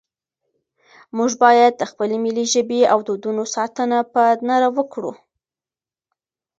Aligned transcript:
موږ 1.17 1.31
باید 1.43 1.73
د 1.77 1.83
خپلې 1.91 2.17
ملي 2.25 2.45
ژبې 2.53 2.81
او 2.93 2.99
دودونو 3.07 3.43
ساتنه 3.55 3.97
په 4.13 4.23
نره 4.47 4.69
وکړو. 4.77 5.11